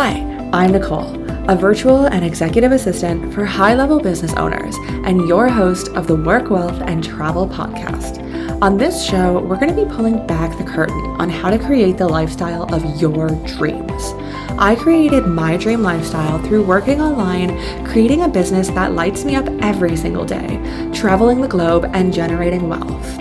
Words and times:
Hi, 0.00 0.20
I'm 0.52 0.70
Nicole, 0.70 1.28
a 1.50 1.56
virtual 1.56 2.06
and 2.06 2.24
executive 2.24 2.70
assistant 2.70 3.34
for 3.34 3.44
high 3.44 3.74
level 3.74 3.98
business 3.98 4.32
owners, 4.34 4.76
and 5.04 5.26
your 5.26 5.48
host 5.48 5.88
of 5.88 6.06
the 6.06 6.14
Work, 6.14 6.50
Wealth, 6.50 6.80
and 6.82 7.02
Travel 7.02 7.48
podcast. 7.48 8.22
On 8.62 8.76
this 8.76 9.04
show, 9.04 9.40
we're 9.40 9.58
going 9.58 9.74
to 9.74 9.84
be 9.84 9.92
pulling 9.92 10.24
back 10.24 10.56
the 10.56 10.62
curtain 10.62 11.04
on 11.18 11.28
how 11.28 11.50
to 11.50 11.58
create 11.58 11.98
the 11.98 12.06
lifestyle 12.06 12.72
of 12.72 13.02
your 13.02 13.30
dreams. 13.44 14.14
I 14.56 14.76
created 14.78 15.26
my 15.26 15.56
dream 15.56 15.82
lifestyle 15.82 16.40
through 16.44 16.62
working 16.62 17.00
online, 17.00 17.84
creating 17.84 18.22
a 18.22 18.28
business 18.28 18.68
that 18.68 18.92
lights 18.92 19.24
me 19.24 19.34
up 19.34 19.48
every 19.62 19.96
single 19.96 20.24
day, 20.24 20.60
traveling 20.94 21.40
the 21.40 21.48
globe, 21.48 21.90
and 21.92 22.14
generating 22.14 22.68
wealth. 22.68 23.20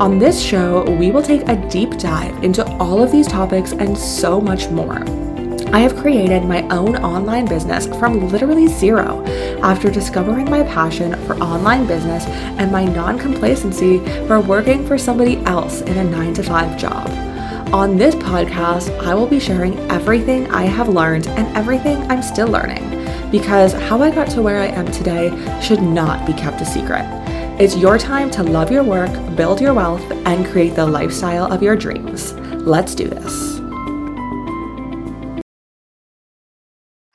On 0.00 0.18
this 0.18 0.40
show, 0.40 0.82
we 0.92 1.10
will 1.10 1.22
take 1.22 1.46
a 1.46 1.68
deep 1.68 1.98
dive 1.98 2.42
into 2.42 2.64
all 2.78 3.02
of 3.02 3.12
these 3.12 3.26
topics 3.26 3.72
and 3.72 3.98
so 3.98 4.40
much 4.40 4.70
more. 4.70 5.04
I 5.76 5.80
have 5.80 5.94
created 5.94 6.42
my 6.46 6.62
own 6.68 6.96
online 7.04 7.44
business 7.44 7.86
from 7.98 8.30
literally 8.30 8.66
zero 8.66 9.22
after 9.62 9.90
discovering 9.90 10.48
my 10.48 10.62
passion 10.62 11.14
for 11.26 11.36
online 11.36 11.86
business 11.86 12.24
and 12.24 12.72
my 12.72 12.86
non 12.86 13.18
complacency 13.18 13.98
for 14.26 14.40
working 14.40 14.86
for 14.86 14.96
somebody 14.96 15.36
else 15.44 15.82
in 15.82 15.98
a 15.98 16.04
nine 16.04 16.32
to 16.32 16.42
five 16.42 16.78
job. 16.78 17.06
On 17.74 17.98
this 17.98 18.14
podcast, 18.14 18.88
I 19.04 19.14
will 19.14 19.26
be 19.26 19.38
sharing 19.38 19.78
everything 19.90 20.50
I 20.50 20.62
have 20.62 20.88
learned 20.88 21.26
and 21.26 21.54
everything 21.54 22.10
I'm 22.10 22.22
still 22.22 22.48
learning 22.48 23.30
because 23.30 23.74
how 23.74 24.00
I 24.00 24.10
got 24.10 24.30
to 24.30 24.40
where 24.40 24.62
I 24.62 24.68
am 24.68 24.90
today 24.90 25.28
should 25.60 25.82
not 25.82 26.26
be 26.26 26.32
kept 26.32 26.62
a 26.62 26.64
secret. 26.64 27.04
It's 27.60 27.76
your 27.76 27.98
time 27.98 28.30
to 28.30 28.42
love 28.42 28.72
your 28.72 28.82
work, 28.82 29.12
build 29.36 29.60
your 29.60 29.74
wealth, 29.74 30.10
and 30.24 30.46
create 30.46 30.74
the 30.74 30.86
lifestyle 30.86 31.52
of 31.52 31.62
your 31.62 31.76
dreams. 31.76 32.32
Let's 32.64 32.94
do 32.94 33.08
this. 33.08 33.55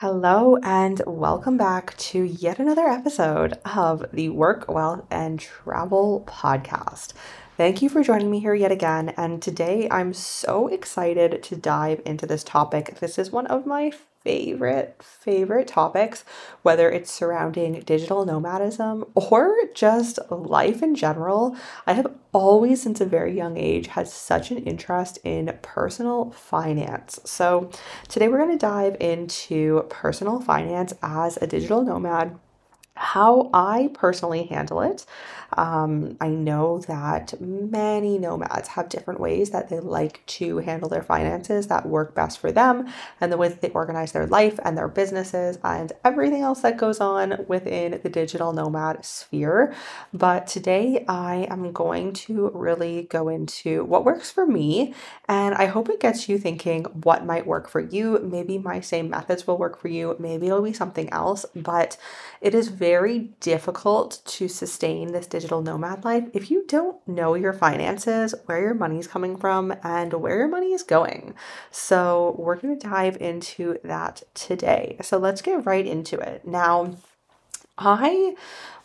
Hello, 0.01 0.57
and 0.63 0.99
welcome 1.05 1.57
back 1.57 1.95
to 1.97 2.23
yet 2.23 2.57
another 2.57 2.87
episode 2.87 3.59
of 3.63 4.03
the 4.11 4.29
Work, 4.29 4.67
Wealth, 4.67 5.05
and 5.11 5.39
Travel 5.39 6.23
podcast. 6.27 7.13
Thank 7.55 7.83
you 7.83 7.87
for 7.87 8.01
joining 8.01 8.31
me 8.31 8.39
here 8.39 8.55
yet 8.55 8.71
again. 8.71 9.09
And 9.09 9.43
today 9.43 9.87
I'm 9.91 10.15
so 10.15 10.67
excited 10.69 11.43
to 11.43 11.55
dive 11.55 12.01
into 12.03 12.25
this 12.25 12.43
topic. 12.43 12.99
This 12.99 13.19
is 13.19 13.29
one 13.29 13.45
of 13.45 13.67
my 13.67 13.91
favorite, 14.23 15.01
favorite 15.01 15.67
topics, 15.67 16.23
whether 16.61 16.91
it's 16.91 17.11
surrounding 17.11 17.79
digital 17.81 18.25
nomadism 18.25 19.05
or 19.15 19.55
just 19.73 20.19
life 20.29 20.83
in 20.83 20.95
general. 20.95 21.55
I 21.87 21.93
have 21.93 22.13
always, 22.31 22.81
since 22.81 23.01
a 23.01 23.05
very 23.05 23.35
young 23.35 23.57
age, 23.57 23.87
had 23.87 24.07
such 24.07 24.51
an 24.51 24.59
interest 24.59 25.19
in 25.23 25.57
personal 25.61 26.31
finance. 26.31 27.19
So, 27.25 27.69
today 28.09 28.27
we're 28.27 28.37
going 28.37 28.57
to 28.57 28.57
dive 28.57 28.97
into 28.99 29.85
personal 29.89 30.39
finance 30.39 30.93
as 31.01 31.37
a 31.37 31.47
digital 31.47 31.83
nomad 31.83 32.37
how 33.01 33.49
I 33.51 33.89
personally 33.95 34.43
handle 34.43 34.81
it. 34.81 35.07
Um, 35.57 36.17
I 36.21 36.29
know 36.29 36.79
that 36.81 37.33
many 37.41 38.17
nomads 38.17 38.69
have 38.69 38.89
different 38.89 39.19
ways 39.19 39.49
that 39.49 39.69
they 39.69 39.79
like 39.79 40.25
to 40.27 40.59
handle 40.59 40.87
their 40.87 41.01
finances 41.01 41.67
that 41.67 41.85
work 41.85 42.15
best 42.15 42.39
for 42.39 42.51
them 42.51 42.87
and 43.19 43.31
the 43.31 43.37
way 43.37 43.49
that 43.49 43.61
they 43.61 43.69
organize 43.69 44.11
their 44.11 44.27
life 44.27 44.59
and 44.63 44.77
their 44.77 44.87
businesses 44.87 45.57
and 45.63 45.91
everything 46.05 46.41
else 46.41 46.61
that 46.61 46.77
goes 46.77 46.99
on 46.99 47.43
within 47.47 47.99
the 48.01 48.09
digital 48.09 48.53
nomad 48.53 49.03
sphere. 49.03 49.73
But 50.13 50.47
today 50.47 51.03
I 51.07 51.47
am 51.49 51.71
going 51.73 52.13
to 52.13 52.51
really 52.53 53.03
go 53.09 53.27
into 53.27 53.83
what 53.83 54.05
works 54.05 54.31
for 54.31 54.45
me 54.45 54.93
and 55.27 55.55
I 55.55 55.65
hope 55.65 55.89
it 55.89 55.99
gets 55.99 56.29
you 56.29 56.37
thinking 56.37 56.83
what 56.83 57.25
might 57.25 57.47
work 57.47 57.67
for 57.67 57.81
you. 57.81 58.19
Maybe 58.23 58.57
my 58.57 58.79
same 58.79 59.09
methods 59.09 59.47
will 59.47 59.57
work 59.57 59.79
for 59.79 59.87
you, 59.87 60.15
maybe 60.19 60.47
it'll 60.47 60.61
be 60.61 60.71
something 60.71 61.09
else, 61.09 61.45
but 61.55 61.97
it 62.39 62.55
is 62.55 62.69
very 62.69 62.90
difficult 63.39 64.21
to 64.25 64.47
sustain 64.47 65.11
this 65.11 65.27
digital 65.27 65.61
nomad 65.61 66.03
life 66.03 66.27
if 66.33 66.51
you 66.51 66.65
don't 66.67 67.05
know 67.07 67.35
your 67.35 67.53
finances, 67.53 68.35
where 68.45 68.61
your 68.61 68.73
money's 68.73 69.07
coming 69.07 69.37
from, 69.37 69.73
and 69.83 70.13
where 70.13 70.37
your 70.37 70.47
money 70.47 70.73
is 70.73 70.83
going. 70.83 71.33
So, 71.69 72.35
we're 72.37 72.55
going 72.55 72.77
to 72.77 72.87
dive 72.87 73.17
into 73.21 73.77
that 73.83 74.23
today. 74.33 74.97
So, 75.01 75.17
let's 75.17 75.41
get 75.41 75.65
right 75.65 75.85
into 75.85 76.19
it. 76.19 76.45
Now, 76.45 76.95
I 77.77 78.35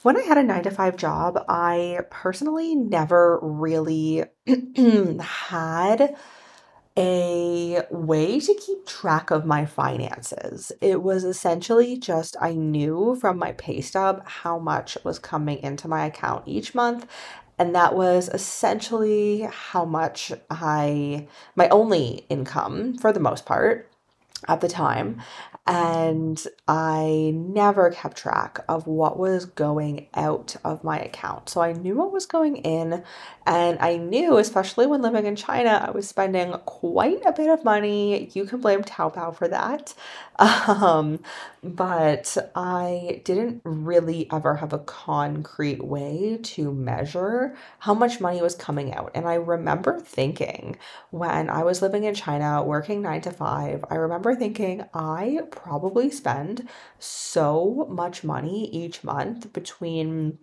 when 0.03 0.17
I 0.17 0.23
had 0.23 0.39
a 0.39 0.43
9 0.43 0.63
to 0.63 0.71
5 0.71 0.97
job, 0.97 1.45
I 1.49 2.01
personally 2.11 2.75
never 2.77 3.41
really 3.43 4.25
had 5.21 6.17
a 6.99 7.83
way 7.91 8.41
to 8.41 8.55
keep 8.55 8.87
track 8.87 9.31
of 9.31 9.45
my 9.45 9.67
finances. 9.67 10.73
It 10.81 11.03
was 11.03 11.25
essentially 11.25 11.99
just 11.99 12.37
I 12.41 12.55
knew 12.55 13.17
from 13.21 13.39
my 13.39 13.53
pay 13.53 13.81
stub 13.81 14.27
how 14.27 14.59
much 14.59 14.97
was 15.05 15.19
coming 15.19 15.59
into 15.59 15.89
my 15.89 16.07
account 16.07 16.45
each 16.47 16.75
month. 16.75 17.07
And 17.59 17.75
that 17.75 17.95
was 17.95 18.29
essentially 18.29 19.49
how 19.51 19.85
much 19.85 20.33
I, 20.51 21.27
my 21.55 21.69
only 21.69 22.27
income 22.29 22.99
for 22.99 23.13
the 23.13 23.21
most 23.21 23.47
part 23.47 23.91
at 24.49 24.61
the 24.61 24.69
time 24.69 25.23
and 25.67 26.45
I 26.69 27.33
never 27.35 27.91
kept 27.91 28.17
track 28.17 28.61
of 28.69 28.87
what 28.87 29.19
was 29.19 29.45
going 29.47 30.07
out 30.15 30.57
of 30.65 30.85
my 30.85 30.99
account. 30.99 31.49
So 31.49 31.61
I 31.61 31.73
knew 31.73 31.97
what 31.97 32.13
was 32.13 32.27
going 32.27 32.57
in, 32.59 33.03
and 33.47 33.79
I 33.81 33.97
knew, 33.97 34.39
especially 34.39 34.87
when 34.87 35.03
living 35.03 35.27
in 35.27 35.37
China, 35.37 35.85
I 35.87 35.91
was 35.91 36.09
spending 36.09 36.53
quite 36.67 37.21
a 37.27 37.33
bit 37.33 37.49
of 37.51 37.65
money. 37.65 38.31
You 38.35 38.45
can 38.45 38.61
blame 38.61 38.83
Taobao 38.83 39.37
for 39.37 39.49
that. 39.49 39.95
Um, 40.67 41.21
but 41.63 42.37
I 42.55 43.23
didn't 43.25 43.63
really 43.65 44.31
ever 44.31 44.57
have 44.57 44.73
a 44.73 44.79
concrete 44.79 45.83
way 45.83 46.39
to 46.43 46.73
measure 46.73 47.57
how 47.81 47.95
much 47.95 48.21
money 48.21 48.43
was 48.43 48.55
coming 48.55 48.93
out. 48.95 49.13
And 49.15 49.27
I 49.27 49.35
remember 49.35 49.99
thinking 49.99 50.77
when 51.11 51.49
I 51.49 51.65
was 51.65 51.83
living 51.83 52.05
in 52.05 52.15
China, 52.15 52.63
working 52.63 53.03
nine 53.03 53.21
to 53.23 53.31
five, 53.31 53.85
I 53.91 53.95
remember 53.97 54.35
thinking 54.35 54.85
I 54.95 55.41
probably 55.57 56.11
spend 56.11 56.69
so 56.99 57.87
much 57.91 58.23
money 58.23 58.69
each 58.71 59.03
month 59.03 59.53
between 59.53 60.39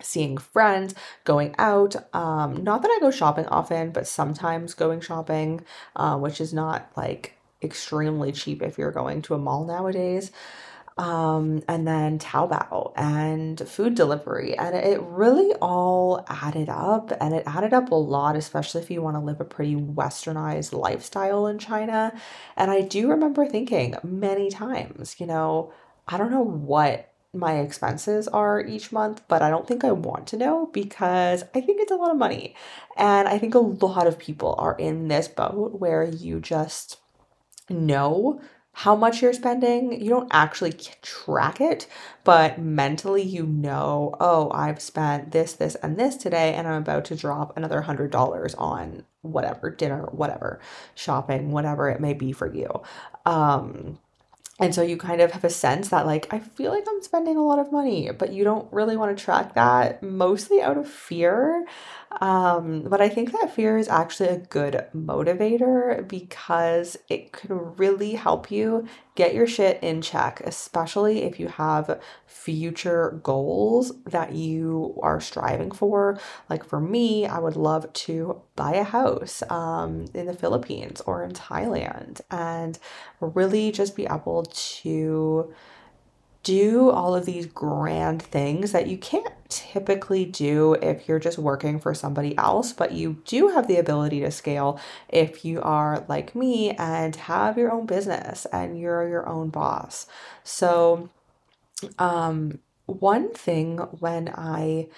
seeing 0.00 0.36
friends, 0.38 0.94
going 1.24 1.54
out. 1.58 1.94
Um, 2.14 2.64
not 2.64 2.82
that 2.82 2.90
I 2.90 2.98
go 3.00 3.10
shopping 3.10 3.46
often, 3.46 3.90
but 3.90 4.06
sometimes 4.06 4.74
going 4.74 5.00
shopping, 5.00 5.64
uh, 5.96 6.16
which 6.16 6.40
is 6.40 6.52
not 6.52 6.90
like 6.96 7.36
extremely 7.62 8.32
cheap 8.32 8.62
if 8.62 8.78
you're 8.78 8.90
going 8.90 9.22
to 9.22 9.34
a 9.34 9.38
mall 9.38 9.64
nowadays 9.64 10.32
um, 10.98 11.62
and 11.68 11.86
then 11.86 12.18
Taobao 12.18 12.92
and 12.96 13.66
food 13.68 13.94
delivery. 13.94 14.56
And 14.56 14.74
it 14.74 15.00
really 15.02 15.52
all 15.54 16.24
added 16.28 16.68
up 16.68 17.12
and 17.20 17.34
it 17.34 17.44
added 17.46 17.72
up 17.72 17.90
a 17.90 17.94
lot, 17.94 18.36
especially 18.36 18.82
if 18.82 18.90
you 18.90 19.02
want 19.02 19.16
to 19.16 19.20
live 19.20 19.40
a 19.40 19.44
pretty 19.44 19.74
westernized 19.74 20.72
lifestyle 20.72 21.46
in 21.46 21.58
China. 21.58 22.12
And 22.56 22.70
I 22.70 22.82
do 22.82 23.10
remember 23.10 23.46
thinking 23.46 23.96
many 24.02 24.50
times, 24.50 25.16
you 25.18 25.26
know, 25.26 25.72
I 26.06 26.18
don't 26.18 26.30
know 26.30 26.44
what 26.44 27.08
my 27.34 27.60
expenses 27.60 28.28
are 28.28 28.60
each 28.60 28.92
month, 28.92 29.22
but 29.26 29.40
I 29.40 29.48
don't 29.48 29.66
think 29.66 29.84
I 29.84 29.92
want 29.92 30.26
to 30.28 30.36
know 30.36 30.66
because 30.66 31.42
I 31.54 31.62
think 31.62 31.80
it's 31.80 31.92
a 31.92 31.96
lot 31.96 32.10
of 32.10 32.18
money. 32.18 32.54
And 32.96 33.26
I 33.26 33.38
think 33.38 33.54
a 33.54 33.58
lot 33.58 34.06
of 34.06 34.18
people 34.18 34.54
are 34.58 34.76
in 34.76 35.08
this 35.08 35.28
boat 35.28 35.80
where 35.80 36.04
you 36.04 36.40
just 36.40 36.98
know 37.70 38.40
how 38.74 38.96
much 38.96 39.20
you're 39.20 39.32
spending. 39.32 40.00
You 40.00 40.08
don't 40.08 40.30
actually 40.32 40.72
track 41.02 41.60
it, 41.60 41.86
but 42.24 42.58
mentally 42.58 43.22
you 43.22 43.46
know, 43.46 44.14
oh, 44.18 44.50
I've 44.52 44.80
spent 44.80 45.32
this, 45.32 45.52
this, 45.52 45.74
and 45.76 45.98
this 45.98 46.16
today, 46.16 46.54
and 46.54 46.66
I'm 46.66 46.82
about 46.82 47.04
to 47.06 47.16
drop 47.16 47.56
another 47.56 47.82
hundred 47.82 48.10
dollars 48.10 48.54
on 48.54 49.04
whatever, 49.20 49.70
dinner, 49.70 50.08
whatever, 50.12 50.58
shopping, 50.94 51.50
whatever 51.52 51.90
it 51.90 52.00
may 52.00 52.14
be 52.14 52.32
for 52.32 52.52
you. 52.52 52.82
Um, 53.26 53.98
and 54.58 54.74
so 54.74 54.82
you 54.82 54.96
kind 54.96 55.20
of 55.20 55.32
have 55.32 55.44
a 55.44 55.50
sense 55.50 55.88
that, 55.88 56.06
like, 56.06 56.32
I 56.32 56.38
feel 56.38 56.72
like 56.72 56.84
I'm 56.88 57.02
spending 57.02 57.36
a 57.36 57.44
lot 57.44 57.58
of 57.58 57.72
money, 57.72 58.10
but 58.12 58.32
you 58.32 58.44
don't 58.44 58.72
really 58.72 58.96
want 58.96 59.16
to 59.16 59.24
track 59.24 59.54
that 59.54 60.02
mostly 60.02 60.62
out 60.62 60.76
of 60.76 60.88
fear. 60.88 61.66
Um, 62.22 62.82
but 62.82 63.00
I 63.00 63.08
think 63.08 63.32
that 63.32 63.52
fear 63.52 63.76
is 63.76 63.88
actually 63.88 64.28
a 64.28 64.38
good 64.38 64.86
motivator 64.94 66.06
because 66.06 66.96
it 67.08 67.32
can 67.32 67.74
really 67.76 68.12
help 68.12 68.48
you 68.48 68.86
get 69.16 69.34
your 69.34 69.48
shit 69.48 69.82
in 69.82 70.02
check, 70.02 70.40
especially 70.44 71.24
if 71.24 71.40
you 71.40 71.48
have 71.48 72.00
future 72.24 73.18
goals 73.24 73.90
that 74.04 74.34
you 74.34 74.96
are 75.02 75.20
striving 75.20 75.72
for. 75.72 76.16
Like 76.48 76.64
for 76.64 76.78
me, 76.78 77.26
I 77.26 77.40
would 77.40 77.56
love 77.56 77.92
to 77.92 78.40
buy 78.54 78.74
a 78.74 78.84
house 78.84 79.42
um, 79.50 80.04
in 80.14 80.26
the 80.26 80.32
Philippines 80.32 81.00
or 81.00 81.24
in 81.24 81.32
Thailand 81.32 82.20
and 82.30 82.78
really 83.20 83.72
just 83.72 83.96
be 83.96 84.06
able 84.06 84.44
to 84.44 85.52
do 86.42 86.90
all 86.90 87.14
of 87.14 87.24
these 87.24 87.46
grand 87.46 88.22
things 88.22 88.72
that 88.72 88.88
you 88.88 88.98
can't 88.98 89.32
typically 89.48 90.24
do 90.24 90.74
if 90.74 91.06
you're 91.06 91.18
just 91.18 91.38
working 91.38 91.78
for 91.78 91.94
somebody 91.94 92.36
else, 92.38 92.72
but 92.72 92.92
you 92.92 93.22
do 93.24 93.48
have 93.48 93.68
the 93.68 93.76
ability 93.76 94.20
to 94.20 94.30
scale 94.30 94.80
if 95.08 95.44
you 95.44 95.60
are 95.62 96.04
like 96.08 96.34
me 96.34 96.70
and 96.70 97.14
have 97.14 97.58
your 97.58 97.70
own 97.70 97.86
business 97.86 98.46
and 98.46 98.80
you're 98.80 99.08
your 99.08 99.28
own 99.28 99.50
boss. 99.50 100.06
So, 100.42 101.10
um, 101.98 102.58
one 102.86 103.32
thing 103.32 103.78
when 103.78 104.28
I 104.28 104.88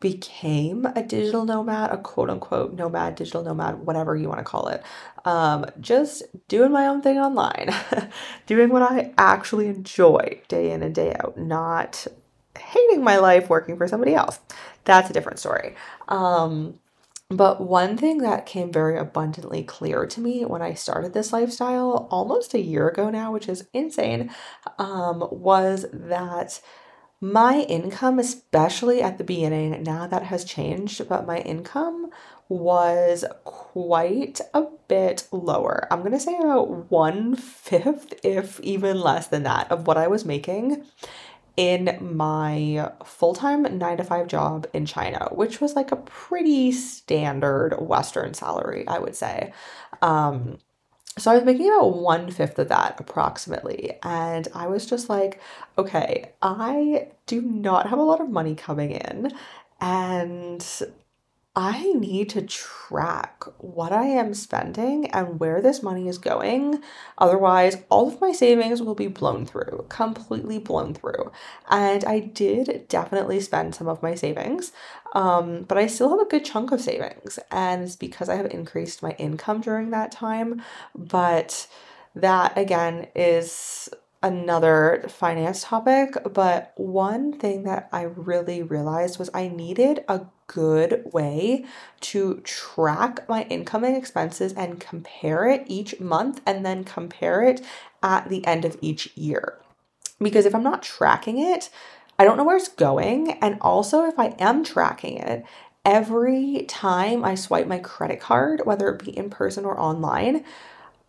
became 0.00 0.86
a 0.96 1.02
digital 1.02 1.44
nomad, 1.44 1.90
a 1.92 1.98
quote 1.98 2.30
unquote 2.30 2.74
nomad, 2.74 3.14
digital 3.14 3.42
nomad, 3.42 3.86
whatever 3.86 4.16
you 4.16 4.28
want 4.28 4.40
to 4.40 4.44
call 4.44 4.68
it. 4.68 4.82
Um, 5.24 5.66
just 5.80 6.22
doing 6.48 6.72
my 6.72 6.86
own 6.86 7.02
thing 7.02 7.18
online, 7.18 7.70
doing 8.46 8.70
what 8.70 8.82
I 8.82 9.12
actually 9.18 9.66
enjoy 9.68 10.40
day 10.48 10.72
in 10.72 10.82
and 10.82 10.94
day 10.94 11.14
out, 11.20 11.36
not 11.38 12.06
hating 12.58 13.04
my 13.04 13.18
life 13.18 13.48
working 13.50 13.76
for 13.76 13.86
somebody 13.86 14.14
else. 14.14 14.40
That's 14.84 15.10
a 15.10 15.12
different 15.12 15.38
story. 15.38 15.74
Um, 16.08 16.80
but 17.28 17.60
one 17.60 17.96
thing 17.96 18.18
that 18.18 18.44
came 18.44 18.72
very 18.72 18.98
abundantly 18.98 19.62
clear 19.62 20.04
to 20.04 20.20
me 20.20 20.44
when 20.44 20.62
I 20.62 20.74
started 20.74 21.12
this 21.12 21.32
lifestyle 21.32 22.08
almost 22.10 22.54
a 22.54 22.60
year 22.60 22.88
ago 22.88 23.08
now, 23.08 23.32
which 23.32 23.48
is 23.48 23.68
insane, 23.72 24.30
um, 24.78 25.28
was 25.30 25.86
that 25.92 26.60
my 27.20 27.60
income, 27.68 28.18
especially 28.18 29.02
at 29.02 29.18
the 29.18 29.24
beginning, 29.24 29.82
now 29.82 30.06
that 30.06 30.24
has 30.24 30.44
changed, 30.44 31.06
but 31.08 31.26
my 31.26 31.38
income 31.38 32.10
was 32.48 33.24
quite 33.44 34.40
a 34.54 34.64
bit 34.88 35.28
lower. 35.30 35.86
I'm 35.90 36.02
gonna 36.02 36.18
say 36.18 36.36
about 36.36 36.90
one 36.90 37.36
fifth, 37.36 38.14
if 38.24 38.58
even 38.60 39.00
less 39.00 39.28
than 39.28 39.42
that, 39.44 39.70
of 39.70 39.86
what 39.86 39.98
I 39.98 40.08
was 40.08 40.24
making 40.24 40.84
in 41.56 41.98
my 42.00 42.90
full 43.04 43.34
time 43.34 43.62
nine 43.78 43.98
to 43.98 44.04
five 44.04 44.26
job 44.26 44.66
in 44.72 44.86
China, 44.86 45.28
which 45.32 45.60
was 45.60 45.74
like 45.74 45.92
a 45.92 45.96
pretty 45.96 46.72
standard 46.72 47.76
Western 47.78 48.34
salary, 48.34 48.86
I 48.88 48.98
would 48.98 49.14
say. 49.14 49.52
Um, 50.00 50.58
so 51.18 51.30
I 51.30 51.34
was 51.34 51.44
making 51.44 51.68
about 51.68 51.96
one 51.96 52.30
fifth 52.30 52.58
of 52.58 52.68
that 52.68 52.98
approximately. 52.98 53.98
And 54.02 54.48
I 54.54 54.68
was 54.68 54.86
just 54.86 55.08
like, 55.08 55.40
okay, 55.76 56.32
I 56.40 57.08
do 57.26 57.42
not 57.42 57.88
have 57.88 57.98
a 57.98 58.02
lot 58.02 58.20
of 58.20 58.30
money 58.30 58.54
coming 58.54 58.92
in. 58.92 59.32
And 59.80 60.64
I 61.56 61.92
need 61.94 62.30
to 62.30 62.42
track 62.42 63.42
what 63.58 63.92
I 63.92 64.04
am 64.04 64.34
spending 64.34 65.10
and 65.10 65.40
where 65.40 65.60
this 65.60 65.82
money 65.82 66.06
is 66.06 66.16
going. 66.16 66.80
Otherwise, 67.18 67.82
all 67.88 68.06
of 68.06 68.20
my 68.20 68.30
savings 68.30 68.80
will 68.80 68.94
be 68.94 69.08
blown 69.08 69.46
through, 69.46 69.86
completely 69.88 70.58
blown 70.58 70.94
through. 70.94 71.32
And 71.68 72.04
I 72.04 72.20
did 72.20 72.86
definitely 72.88 73.40
spend 73.40 73.74
some 73.74 73.88
of 73.88 74.00
my 74.00 74.14
savings, 74.14 74.72
um, 75.14 75.64
but 75.64 75.76
I 75.76 75.88
still 75.88 76.10
have 76.10 76.20
a 76.20 76.30
good 76.30 76.44
chunk 76.44 76.70
of 76.70 76.80
savings. 76.80 77.40
And 77.50 77.82
it's 77.82 77.96
because 77.96 78.28
I 78.28 78.36
have 78.36 78.46
increased 78.46 79.02
my 79.02 79.10
income 79.12 79.60
during 79.60 79.90
that 79.90 80.12
time. 80.12 80.62
But 80.94 81.66
that 82.14 82.56
again 82.56 83.08
is 83.16 83.88
another 84.22 85.04
finance 85.08 85.64
topic, 85.64 86.14
but 86.32 86.72
one 86.76 87.32
thing 87.32 87.62
that 87.62 87.88
I 87.92 88.02
really 88.02 88.62
realized 88.62 89.18
was 89.18 89.30
I 89.32 89.48
needed 89.48 90.04
a 90.08 90.26
good 90.46 91.02
way 91.12 91.64
to 92.00 92.40
track 92.40 93.26
my 93.28 93.44
income 93.44 93.84
and 93.84 93.96
expenses 93.96 94.52
and 94.52 94.80
compare 94.80 95.48
it 95.48 95.64
each 95.66 96.00
month 96.00 96.40
and 96.44 96.66
then 96.66 96.84
compare 96.84 97.42
it 97.42 97.62
at 98.02 98.28
the 98.28 98.46
end 98.46 98.64
of 98.64 98.76
each 98.80 99.16
year. 99.16 99.58
Because 100.18 100.44
if 100.44 100.54
I'm 100.54 100.62
not 100.62 100.82
tracking 100.82 101.38
it, 101.38 101.70
I 102.18 102.24
don't 102.24 102.36
know 102.36 102.44
where 102.44 102.58
it's 102.58 102.68
going. 102.68 103.32
And 103.40 103.58
also, 103.62 104.04
if 104.04 104.18
I 104.18 104.34
am 104.38 104.64
tracking 104.64 105.16
it, 105.16 105.44
every 105.84 106.66
time 106.68 107.24
I 107.24 107.34
swipe 107.34 107.66
my 107.66 107.78
credit 107.78 108.20
card, 108.20 108.62
whether 108.66 108.88
it 108.90 109.02
be 109.02 109.16
in 109.16 109.30
person 109.30 109.64
or 109.64 109.80
online, 109.80 110.44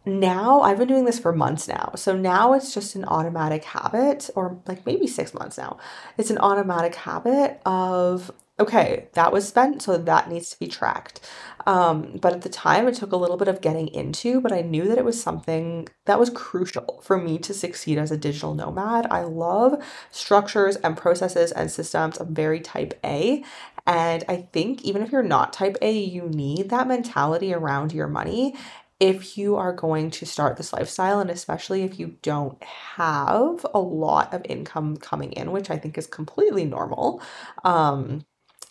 now 0.06 0.62
I've 0.62 0.78
been 0.78 0.88
doing 0.88 1.06
this 1.06 1.20
for 1.20 1.32
months 1.34 1.68
now. 1.68 1.92
So 1.96 2.16
now 2.16 2.54
it's 2.54 2.74
just 2.74 2.96
an 2.96 3.06
automatic 3.06 3.64
habit, 3.64 4.30
or 4.36 4.60
like 4.68 4.86
maybe 4.86 5.08
six 5.08 5.34
months 5.34 5.58
now. 5.58 5.78
It's 6.18 6.32
an 6.32 6.40
automatic 6.40 6.96
habit 6.96 7.62
of, 7.66 8.32
okay, 8.60 9.08
that 9.14 9.32
was 9.32 9.48
spent, 9.48 9.82
so 9.84 9.98
that 9.98 10.30
needs 10.30 10.50
to 10.50 10.60
be 10.60 10.68
tracked. 10.68 11.20
Um, 11.68 12.18
but 12.20 12.34
at 12.34 12.42
the 12.42 12.50
time, 12.50 12.88
it 12.88 12.96
took 12.96 13.12
a 13.12 13.18
little 13.18 13.38
bit 13.38 13.48
of 13.48 13.62
getting 13.62 13.88
into, 13.90 14.42
but 14.42 14.52
I 14.52 14.62
knew 14.62 14.88
that 14.88 14.98
it 14.98 15.06
was 15.06 15.22
something 15.22 15.88
that 16.06 16.20
was 16.20 16.32
crucial 16.32 17.02
for 17.04 17.18
me 17.18 17.38
to 17.38 17.54
succeed 17.54 18.00
as 18.00 18.10
a 18.10 18.18
digital 18.18 18.56
nomad. 18.56 19.06
I 19.12 19.22
love 19.22 19.84
structures 20.10 20.78
and 20.78 20.98
processes 20.98 21.52
and 21.52 21.70
systems. 21.70 22.18
I'm 22.18 22.34
very 22.34 22.60
type 22.60 23.00
A. 23.04 23.44
And 23.86 24.24
I 24.28 24.48
think 24.54 24.84
even 24.84 25.02
if 25.02 25.12
you're 25.12 25.24
not 25.24 25.54
type 25.54 25.78
A, 25.82 25.92
you 25.92 26.30
need 26.30 26.70
that 26.70 26.88
mentality 26.88 27.54
around 27.54 27.94
your 27.94 28.08
money 28.08 28.56
if 29.02 29.36
you 29.36 29.56
are 29.56 29.74
going 29.74 30.12
to 30.12 30.26
start 30.28 30.58
this 30.58 30.72
lifestyle, 30.72 31.20
and 31.20 31.32
especially 31.32 31.82
if 31.82 32.00
you 32.00 32.18
don't 32.22 32.64
have 32.64 33.66
a 33.74 33.80
lot 33.80 34.32
of 34.32 34.46
income 34.48 34.96
coming 34.96 35.32
in, 35.34 35.52
which 35.52 35.72
I 35.72 35.78
think 35.78 35.98
is 35.98 36.06
completely 36.06 36.66
normal. 36.66 37.22
Um, 37.64 38.26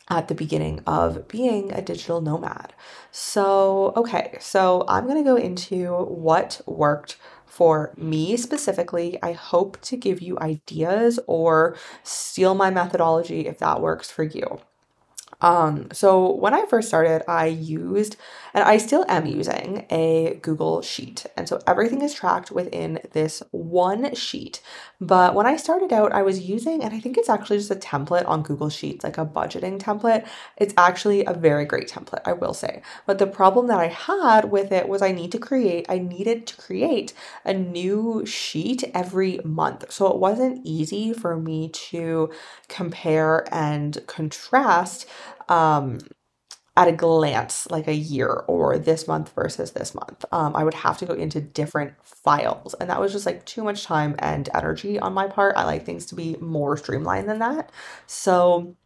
at 0.08 0.26
the 0.26 0.34
beginning 0.34 0.82
of 0.88 1.28
being 1.28 1.72
a 1.72 1.80
digital 1.80 2.20
nomad. 2.20 2.72
So, 3.12 3.92
okay, 3.94 4.36
so 4.40 4.84
I'm 4.88 5.06
gonna 5.06 5.22
go 5.22 5.36
into 5.36 5.94
what 5.94 6.60
worked 6.66 7.16
for 7.46 7.94
me 7.96 8.36
specifically. 8.36 9.20
I 9.22 9.32
hope 9.32 9.80
to 9.82 9.96
give 9.96 10.20
you 10.20 10.36
ideas 10.40 11.20
or 11.28 11.76
steal 12.02 12.56
my 12.56 12.70
methodology 12.70 13.46
if 13.46 13.58
that 13.58 13.80
works 13.80 14.10
for 14.10 14.24
you. 14.24 14.60
Um, 15.40 15.88
so 15.92 16.34
when 16.34 16.54
I 16.54 16.66
first 16.66 16.88
started, 16.88 17.22
I 17.28 17.46
used, 17.46 18.16
and 18.54 18.64
I 18.64 18.78
still 18.78 19.04
am 19.08 19.26
using, 19.26 19.86
a 19.90 20.38
Google 20.42 20.82
Sheet. 20.82 21.26
And 21.36 21.48
so 21.48 21.60
everything 21.66 22.02
is 22.02 22.14
tracked 22.14 22.50
within 22.50 23.00
this 23.12 23.42
one 23.50 24.14
sheet. 24.14 24.60
But 25.00 25.34
when 25.34 25.46
I 25.46 25.56
started 25.56 25.92
out, 25.92 26.12
I 26.12 26.22
was 26.22 26.40
using, 26.40 26.82
and 26.82 26.94
I 26.94 27.00
think 27.00 27.16
it's 27.16 27.28
actually 27.28 27.58
just 27.58 27.70
a 27.70 27.76
template 27.76 28.28
on 28.28 28.42
Google 28.42 28.68
Sheets, 28.68 29.04
like 29.04 29.18
a 29.18 29.26
budgeting 29.26 29.78
template. 29.78 30.26
It's 30.56 30.74
actually 30.76 31.24
a 31.24 31.32
very 31.32 31.64
great 31.64 31.88
template, 31.88 32.22
I 32.24 32.32
will 32.32 32.54
say. 32.54 32.82
But 33.06 33.18
the 33.18 33.26
problem 33.26 33.66
that 33.68 33.78
I 33.78 33.88
had 33.88 34.50
with 34.50 34.72
it 34.72 34.88
was 34.88 35.02
I 35.02 35.12
need 35.12 35.32
to 35.32 35.38
create, 35.38 35.86
I 35.88 35.98
needed 35.98 36.46
to 36.48 36.56
create 36.56 37.12
a 37.44 37.54
new 37.54 38.24
sheet 38.26 38.84
every 38.94 39.40
month. 39.44 39.90
So 39.92 40.06
it 40.08 40.18
wasn't 40.18 40.60
easy 40.64 41.12
for 41.12 41.36
me 41.36 41.68
to 41.90 42.30
compare 42.68 43.46
and 43.52 43.98
contrast 44.06 45.06
um, 45.48 45.98
at 46.76 46.88
a 46.88 46.92
glance, 46.92 47.68
like 47.70 47.88
a 47.88 47.94
year 47.94 48.44
or 48.46 48.78
this 48.78 49.06
month 49.08 49.32
versus 49.34 49.72
this 49.72 49.94
month. 49.94 50.24
Um, 50.32 50.54
I 50.56 50.64
would 50.64 50.74
have 50.74 50.98
to 50.98 51.06
go 51.06 51.14
into 51.14 51.40
different 51.40 51.94
files, 52.02 52.74
and 52.74 52.88
that 52.90 53.00
was 53.00 53.12
just 53.12 53.26
like 53.26 53.44
too 53.44 53.64
much 53.64 53.84
time 53.84 54.14
and 54.18 54.48
energy 54.54 54.98
on 54.98 55.12
my 55.12 55.26
part. 55.28 55.56
I 55.56 55.64
like 55.64 55.84
things 55.84 56.06
to 56.06 56.14
be 56.14 56.36
more 56.40 56.76
streamlined 56.76 57.28
than 57.28 57.40
that. 57.40 57.70
So 58.06 58.76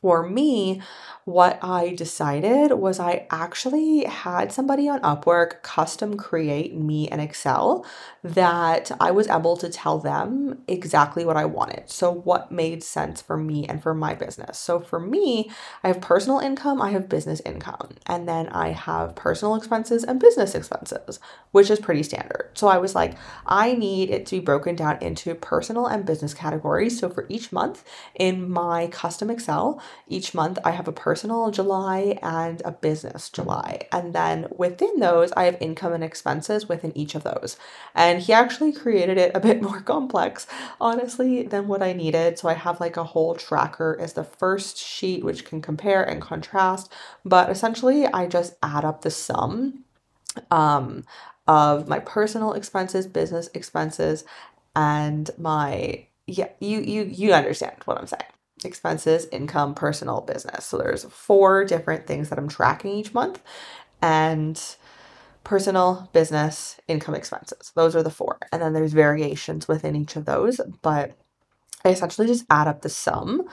for 0.00 0.28
me, 0.28 0.82
what 1.26 1.58
I 1.60 1.90
decided 1.90 2.72
was 2.72 3.00
I 3.00 3.26
actually 3.30 4.04
had 4.04 4.52
somebody 4.52 4.88
on 4.88 5.00
Upwork 5.00 5.62
custom 5.62 6.16
create 6.16 6.76
me 6.76 7.08
an 7.08 7.18
Excel 7.18 7.84
that 8.22 8.92
I 9.00 9.10
was 9.10 9.26
able 9.26 9.56
to 9.56 9.68
tell 9.68 9.98
them 9.98 10.62
exactly 10.68 11.24
what 11.24 11.36
I 11.36 11.44
wanted. 11.44 11.90
So, 11.90 12.12
what 12.12 12.52
made 12.52 12.84
sense 12.84 13.20
for 13.20 13.36
me 13.36 13.66
and 13.66 13.82
for 13.82 13.92
my 13.92 14.14
business. 14.14 14.56
So, 14.58 14.78
for 14.78 15.00
me, 15.00 15.50
I 15.82 15.88
have 15.88 16.00
personal 16.00 16.38
income, 16.38 16.80
I 16.80 16.90
have 16.90 17.08
business 17.08 17.42
income, 17.44 17.96
and 18.06 18.28
then 18.28 18.48
I 18.50 18.68
have 18.70 19.16
personal 19.16 19.56
expenses 19.56 20.04
and 20.04 20.20
business 20.20 20.54
expenses, 20.54 21.18
which 21.50 21.70
is 21.70 21.80
pretty 21.80 22.04
standard. 22.04 22.50
So, 22.54 22.68
I 22.68 22.78
was 22.78 22.94
like, 22.94 23.16
I 23.46 23.74
need 23.74 24.10
it 24.10 24.26
to 24.26 24.36
be 24.36 24.44
broken 24.44 24.76
down 24.76 24.98
into 25.00 25.34
personal 25.34 25.86
and 25.86 26.06
business 26.06 26.34
categories. 26.34 27.00
So, 27.00 27.08
for 27.10 27.26
each 27.28 27.50
month 27.50 27.82
in 28.14 28.48
my 28.48 28.86
custom 28.88 29.28
Excel, 29.28 29.75
each 30.08 30.34
month 30.34 30.58
I 30.64 30.72
have 30.72 30.88
a 30.88 30.92
personal 30.92 31.50
July 31.50 32.18
and 32.22 32.62
a 32.64 32.72
business 32.72 33.30
July. 33.30 33.86
And 33.92 34.14
then 34.14 34.48
within 34.56 35.00
those, 35.00 35.32
I 35.32 35.44
have 35.44 35.56
income 35.60 35.92
and 35.92 36.04
expenses 36.04 36.68
within 36.68 36.96
each 36.96 37.14
of 37.14 37.24
those. 37.24 37.56
And 37.94 38.22
he 38.22 38.32
actually 38.32 38.72
created 38.72 39.18
it 39.18 39.32
a 39.34 39.40
bit 39.40 39.62
more 39.68 39.80
complex, 39.80 40.46
honestly, 40.80 41.42
than 41.42 41.68
what 41.68 41.82
I 41.82 41.92
needed. 41.92 42.38
So 42.38 42.48
I 42.48 42.54
have 42.54 42.80
like 42.80 42.96
a 42.96 43.04
whole 43.04 43.34
tracker 43.34 43.96
as 44.00 44.14
the 44.14 44.24
first 44.24 44.78
sheet, 44.78 45.24
which 45.24 45.44
can 45.44 45.60
compare 45.62 46.02
and 46.02 46.20
contrast. 46.20 46.92
But 47.24 47.50
essentially, 47.50 48.06
I 48.06 48.26
just 48.26 48.56
add 48.62 48.84
up 48.84 49.02
the 49.02 49.10
sum 49.10 49.84
um, 50.50 51.04
of 51.46 51.88
my 51.88 51.98
personal 52.00 52.52
expenses, 52.52 53.06
business 53.06 53.48
expenses, 53.54 54.24
and 54.74 55.30
my 55.38 56.06
yeah, 56.26 56.48
you 56.60 56.80
you 56.80 57.04
you 57.04 57.32
understand 57.32 57.76
what 57.84 57.98
I'm 57.98 58.06
saying 58.06 58.22
expenses, 58.66 59.26
income, 59.32 59.74
personal, 59.74 60.20
business. 60.20 60.66
So 60.66 60.78
there's 60.78 61.04
four 61.04 61.64
different 61.64 62.06
things 62.06 62.28
that 62.28 62.38
I'm 62.38 62.48
tracking 62.48 62.92
each 62.92 63.14
month 63.14 63.42
and 64.02 64.60
personal, 65.44 66.10
business, 66.12 66.78
income, 66.88 67.14
expenses. 67.14 67.72
Those 67.74 67.96
are 67.96 68.02
the 68.02 68.10
four. 68.10 68.38
And 68.52 68.60
then 68.60 68.72
there's 68.74 68.92
variations 68.92 69.68
within 69.68 69.96
each 69.96 70.16
of 70.16 70.24
those, 70.24 70.60
but 70.82 71.16
I 71.84 71.90
essentially 71.90 72.26
just 72.26 72.44
add 72.50 72.68
up 72.68 72.82
the 72.82 72.88
sum 72.88 73.44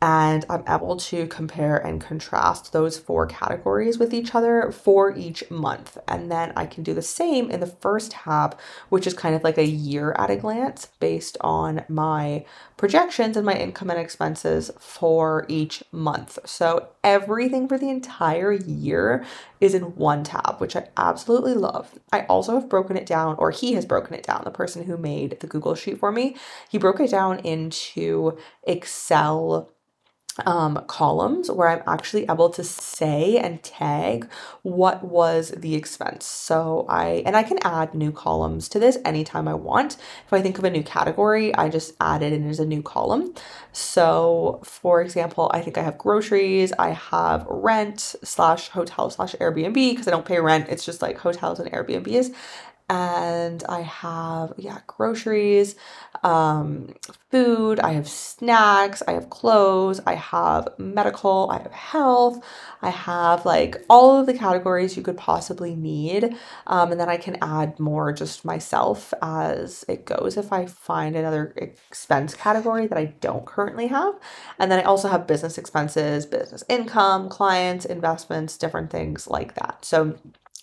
and 0.00 0.44
I'm 0.48 0.62
able 0.68 0.96
to 0.96 1.26
compare 1.26 1.76
and 1.76 2.00
contrast 2.00 2.72
those 2.72 2.98
four 2.98 3.26
categories 3.26 3.98
with 3.98 4.14
each 4.14 4.32
other 4.32 4.70
for 4.70 5.16
each 5.16 5.50
month. 5.50 5.98
And 6.06 6.30
then 6.30 6.52
I 6.54 6.66
can 6.66 6.84
do 6.84 6.94
the 6.94 7.02
same 7.02 7.50
in 7.50 7.58
the 7.58 7.66
first 7.66 8.12
tab, 8.12 8.56
which 8.90 9.08
is 9.08 9.14
kind 9.14 9.34
of 9.34 9.42
like 9.42 9.58
a 9.58 9.66
year 9.66 10.12
at 10.12 10.30
a 10.30 10.36
glance 10.36 10.86
based 11.00 11.36
on 11.40 11.84
my 11.88 12.44
projections 12.76 13.36
and 13.36 13.44
my 13.44 13.54
income 13.54 13.90
and 13.90 13.98
expenses 13.98 14.70
for 14.78 15.44
each 15.48 15.82
month. 15.90 16.38
So 16.44 16.90
everything 17.02 17.66
for 17.66 17.76
the 17.76 17.90
entire 17.90 18.52
year 18.52 19.24
is 19.60 19.74
in 19.74 19.96
one 19.96 20.22
tab, 20.22 20.60
which 20.60 20.76
I 20.76 20.88
absolutely 20.96 21.54
love. 21.54 21.98
I 22.12 22.20
also 22.26 22.54
have 22.54 22.68
broken 22.68 22.96
it 22.96 23.06
down, 23.06 23.34
or 23.38 23.50
he 23.50 23.72
has 23.72 23.84
broken 23.84 24.14
it 24.14 24.22
down, 24.22 24.42
the 24.44 24.52
person 24.52 24.84
who 24.84 24.96
made 24.96 25.40
the 25.40 25.48
Google 25.48 25.74
Sheet 25.74 25.98
for 25.98 26.12
me, 26.12 26.36
he 26.68 26.78
broke 26.78 27.00
it 27.00 27.10
down 27.10 27.40
into 27.40 28.38
Excel 28.62 29.72
um, 30.46 30.84
columns 30.86 31.50
where 31.50 31.68
I'm 31.68 31.82
actually 31.86 32.24
able 32.24 32.50
to 32.50 32.64
say 32.64 33.38
and 33.38 33.62
tag 33.62 34.28
what 34.62 35.04
was 35.04 35.50
the 35.56 35.74
expense. 35.74 36.26
So 36.26 36.86
I, 36.88 37.22
and 37.26 37.36
I 37.36 37.42
can 37.42 37.58
add 37.62 37.94
new 37.94 38.12
columns 38.12 38.68
to 38.70 38.78
this 38.78 38.98
anytime 39.04 39.48
I 39.48 39.54
want. 39.54 39.96
If 40.26 40.32
I 40.32 40.40
think 40.40 40.58
of 40.58 40.64
a 40.64 40.70
new 40.70 40.82
category, 40.82 41.54
I 41.54 41.68
just 41.68 41.94
add 42.00 42.22
it 42.22 42.32
in 42.32 42.48
as 42.48 42.60
a 42.60 42.66
new 42.66 42.82
column. 42.82 43.34
So 43.72 44.60
for 44.64 45.00
example, 45.00 45.50
I 45.52 45.60
think 45.60 45.78
I 45.78 45.82
have 45.82 45.98
groceries, 45.98 46.72
I 46.78 46.90
have 46.90 47.46
rent 47.48 48.14
slash 48.22 48.68
hotel 48.68 49.10
slash 49.10 49.34
Airbnb 49.36 49.74
because 49.74 50.08
I 50.08 50.10
don't 50.10 50.26
pay 50.26 50.40
rent. 50.40 50.68
It's 50.68 50.84
just 50.84 51.02
like 51.02 51.18
hotels 51.18 51.60
and 51.60 51.70
Airbnbs 51.72 52.34
and 52.88 53.62
I 53.68 53.80
have 53.82 54.54
yeah 54.56 54.80
groceries, 54.86 55.76
um, 56.22 56.94
food. 57.30 57.80
I 57.80 57.92
have 57.92 58.08
snacks. 58.08 59.02
I 59.06 59.12
have 59.12 59.30
clothes. 59.30 60.00
I 60.06 60.14
have 60.14 60.68
medical. 60.78 61.50
I 61.50 61.58
have 61.62 61.72
health. 61.72 62.42
I 62.80 62.90
have 62.90 63.44
like 63.44 63.84
all 63.90 64.18
of 64.18 64.26
the 64.26 64.34
categories 64.34 64.96
you 64.96 65.02
could 65.02 65.16
possibly 65.16 65.74
need, 65.74 66.34
um, 66.66 66.92
and 66.92 67.00
then 67.00 67.08
I 67.08 67.16
can 67.16 67.36
add 67.42 67.78
more 67.78 68.12
just 68.12 68.44
myself 68.44 69.12
as 69.20 69.84
it 69.88 70.04
goes 70.04 70.36
if 70.36 70.52
I 70.52 70.66
find 70.66 71.16
another 71.16 71.52
expense 71.56 72.34
category 72.34 72.86
that 72.86 72.98
I 72.98 73.06
don't 73.20 73.44
currently 73.46 73.88
have, 73.88 74.14
and 74.58 74.70
then 74.70 74.78
I 74.80 74.82
also 74.82 75.08
have 75.08 75.26
business 75.26 75.58
expenses, 75.58 76.24
business 76.26 76.64
income, 76.68 77.28
clients, 77.28 77.84
investments, 77.84 78.56
different 78.56 78.90
things 78.90 79.26
like 79.28 79.54
that. 79.56 79.84
So 79.84 80.16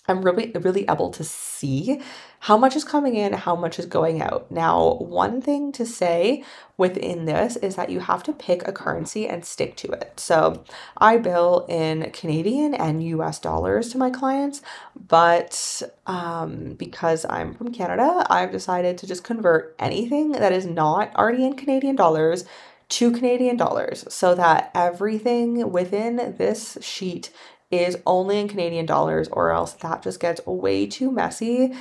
I'm 0.07 0.21
really, 0.21 0.51
really 0.51 0.85
able 0.89 1.09
to 1.11 1.23
see 1.23 2.01
how 2.41 2.57
much 2.57 2.75
is 2.75 2.83
coming 2.83 3.15
in, 3.15 3.33
how 3.33 3.55
much 3.55 3.79
is 3.79 3.87
going 3.87 4.21
out. 4.21 4.51
Now, 4.51 4.95
one 4.95 5.41
thing 5.41 5.71
to 5.73 5.85
say 5.85 6.43
within 6.77 7.25
this 7.25 7.55
is 7.57 7.75
that 7.75 7.89
you 7.89 8.01
have 8.01 8.21
to 8.23 8.33
pick 8.33 8.67
a 8.67 8.71
currency 8.71 9.27
and 9.27 9.43
stick 9.43 9.75
to 9.77 9.91
it. 9.91 10.19
So 10.19 10.63
I 10.97 11.17
bill 11.17 11.65
in 11.67 12.11
Canadian 12.11 12.75
and 12.75 13.03
US 13.03 13.39
dollars 13.39 13.89
to 13.89 13.97
my 13.97 14.11
clients, 14.11 14.61
but 14.95 15.81
um, 16.05 16.73
because 16.73 17.25
I'm 17.27 17.55
from 17.55 17.73
Canada, 17.73 18.25
I've 18.29 18.51
decided 18.51 18.97
to 18.99 19.07
just 19.07 19.23
convert 19.23 19.75
anything 19.79 20.33
that 20.33 20.51
is 20.51 20.65
not 20.65 21.15
already 21.15 21.45
in 21.45 21.55
Canadian 21.55 21.95
dollars 21.95 22.45
to 22.87 23.11
Canadian 23.11 23.57
dollars 23.57 24.05
so 24.09 24.35
that 24.35 24.69
everything 24.75 25.71
within 25.71 26.35
this 26.37 26.77
sheet 26.81 27.31
is 27.79 27.97
only 28.05 28.39
in 28.39 28.47
Canadian 28.47 28.85
dollars, 28.85 29.27
or 29.29 29.51
else 29.51 29.73
that 29.73 30.01
just 30.01 30.19
gets 30.19 30.45
way 30.45 30.87
too 30.87 31.11
messy 31.11 31.73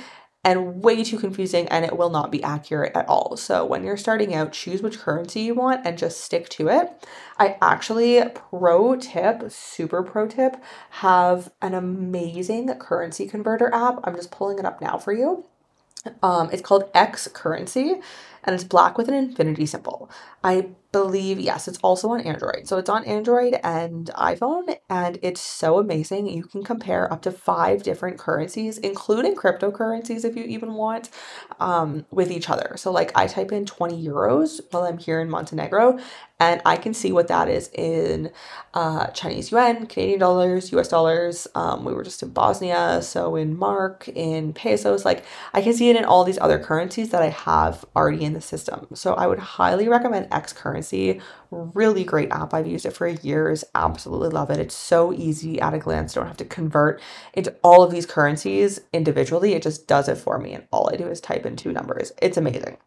and 0.45 0.83
way 0.83 1.03
too 1.03 1.17
confusing 1.17 1.67
and 1.69 1.83
it 1.83 1.97
will 1.97 2.11
not 2.11 2.31
be 2.31 2.41
accurate 2.43 2.95
at 2.95 3.09
all. 3.09 3.35
So 3.35 3.65
when 3.65 3.83
you're 3.83 3.97
starting 3.97 4.35
out, 4.35 4.53
choose 4.53 4.83
which 4.83 4.99
currency 4.99 5.41
you 5.41 5.55
want 5.55 5.85
and 5.85 5.97
just 5.97 6.21
stick 6.21 6.47
to 6.49 6.69
it. 6.69 6.91
I 7.39 7.57
actually, 7.63 8.23
pro 8.35 8.95
tip, 8.95 9.51
super 9.51 10.03
pro 10.03 10.27
tip, 10.27 10.63
have 10.91 11.51
an 11.63 11.73
amazing 11.73 12.67
currency 12.75 13.27
converter 13.27 13.73
app. 13.73 13.99
I'm 14.03 14.15
just 14.15 14.29
pulling 14.29 14.59
it 14.59 14.65
up 14.65 14.81
now 14.81 14.99
for 14.99 15.13
you. 15.13 15.45
Um, 16.21 16.49
it's 16.53 16.61
called 16.61 16.91
X 16.93 17.27
Currency 17.33 17.95
and 18.45 18.53
it's 18.53 18.63
black 18.63 18.97
with 18.97 19.09
an 19.09 19.15
infinity 19.15 19.65
symbol. 19.65 20.09
I 20.43 20.69
believe, 20.95 21.41
yes, 21.41 21.67
it's 21.67 21.77
also 21.79 22.11
on 22.11 22.21
Android. 22.21 22.69
So 22.69 22.77
it's 22.77 22.89
on 22.89 23.03
Android 23.03 23.59
and 23.65 24.09
iPhone, 24.15 24.77
and 24.89 25.19
it's 25.21 25.41
so 25.41 25.77
amazing. 25.77 26.29
You 26.29 26.43
can 26.43 26.63
compare 26.63 27.11
up 27.11 27.21
to 27.23 27.31
five 27.33 27.83
different 27.83 28.17
currencies, 28.17 28.77
including 28.77 29.35
cryptocurrencies 29.35 30.23
if 30.23 30.37
you 30.37 30.43
even 30.45 30.75
want, 30.75 31.09
um, 31.59 32.05
with 32.11 32.31
each 32.31 32.49
other. 32.49 32.75
So, 32.77 32.93
like, 32.93 33.11
I 33.13 33.27
type 33.27 33.51
in 33.51 33.65
20 33.65 34.01
euros 34.01 34.61
while 34.71 34.83
I'm 34.83 34.97
here 34.97 35.19
in 35.19 35.29
Montenegro, 35.29 35.99
and 36.39 36.61
I 36.65 36.77
can 36.77 36.93
see 36.93 37.11
what 37.11 37.27
that 37.27 37.49
is 37.49 37.69
in 37.73 38.31
uh, 38.73 39.07
Chinese 39.07 39.51
yuan, 39.51 39.87
Canadian 39.87 40.19
dollars, 40.19 40.71
US 40.71 40.87
dollars. 40.87 41.45
Um, 41.55 41.83
we 41.83 41.93
were 41.93 42.03
just 42.03 42.23
in 42.23 42.29
Bosnia, 42.29 43.01
so 43.01 43.35
in 43.35 43.57
mark, 43.57 44.07
in 44.07 44.53
pesos. 44.53 45.03
Like, 45.03 45.25
I 45.53 45.61
can 45.61 45.73
see 45.73 45.89
it 45.89 45.97
in 45.97 46.05
all 46.05 46.23
these 46.23 46.39
other 46.39 46.59
currencies 46.59 47.09
that 47.09 47.21
I 47.21 47.29
have 47.29 47.83
already 47.97 48.23
in 48.23 48.31
the 48.35 48.41
system. 48.41 48.87
So, 48.93 49.15
I 49.15 49.25
would 49.25 49.39
highly 49.39 49.87
recommend 49.87 50.27
X 50.31 50.53
Currency. 50.53 51.21
Really 51.49 52.03
great 52.03 52.31
app. 52.31 52.53
I've 52.53 52.67
used 52.67 52.85
it 52.85 52.91
for 52.91 53.07
years. 53.07 53.63
Absolutely 53.73 54.29
love 54.29 54.51
it. 54.51 54.59
It's 54.59 54.75
so 54.75 55.11
easy 55.13 55.59
at 55.59 55.73
a 55.73 55.79
glance. 55.79 56.13
Don't 56.13 56.27
have 56.27 56.37
to 56.37 56.45
convert 56.45 57.01
into 57.33 57.55
all 57.63 57.81
of 57.81 57.91
these 57.91 58.05
currencies 58.05 58.81
individually. 58.93 59.53
It 59.53 59.63
just 59.63 59.87
does 59.87 60.07
it 60.07 60.17
for 60.17 60.37
me. 60.37 60.53
And 60.53 60.67
all 60.71 60.89
I 60.91 60.97
do 60.97 61.07
is 61.07 61.21
type 61.21 61.45
in 61.45 61.55
two 61.55 61.71
numbers. 61.71 62.11
It's 62.21 62.37
amazing. 62.37 62.77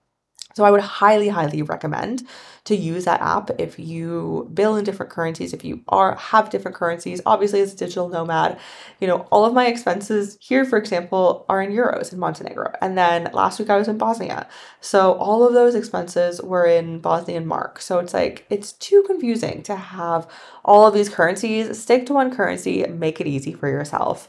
So 0.54 0.64
I 0.64 0.70
would 0.70 0.80
highly, 0.80 1.28
highly 1.28 1.62
recommend 1.62 2.26
to 2.64 2.74
use 2.74 3.04
that 3.04 3.20
app 3.20 3.50
if 3.58 3.78
you 3.78 4.50
bill 4.52 4.76
in 4.76 4.84
different 4.84 5.12
currencies, 5.12 5.52
if 5.52 5.64
you 5.64 5.82
are 5.88 6.16
have 6.16 6.50
different 6.50 6.76
currencies. 6.76 7.20
Obviously, 7.24 7.60
as 7.60 7.74
a 7.74 7.76
digital 7.76 8.08
nomad, 8.08 8.58
you 9.00 9.06
know, 9.06 9.20
all 9.30 9.44
of 9.44 9.54
my 9.54 9.66
expenses 9.66 10.36
here, 10.40 10.64
for 10.64 10.78
example, 10.78 11.44
are 11.48 11.62
in 11.62 11.70
euros 11.70 12.12
in 12.12 12.18
Montenegro. 12.18 12.72
And 12.80 12.96
then 12.98 13.30
last 13.32 13.58
week 13.58 13.70
I 13.70 13.76
was 13.76 13.88
in 13.88 13.98
Bosnia. 13.98 14.48
So 14.80 15.12
all 15.12 15.46
of 15.46 15.54
those 15.54 15.74
expenses 15.74 16.42
were 16.42 16.66
in 16.66 16.98
Bosnian 16.98 17.46
mark. 17.46 17.80
So 17.80 17.98
it's 17.98 18.14
like 18.14 18.46
it's 18.50 18.72
too 18.72 19.04
confusing 19.06 19.62
to 19.64 19.76
have 19.76 20.26
all 20.64 20.86
of 20.86 20.94
these 20.94 21.08
currencies. 21.08 21.80
Stick 21.80 22.06
to 22.06 22.14
one 22.14 22.34
currency, 22.34 22.84
make 22.86 23.20
it 23.20 23.26
easy 23.26 23.52
for 23.52 23.68
yourself. 23.68 24.28